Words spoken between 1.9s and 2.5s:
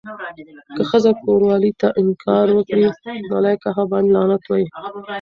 انکار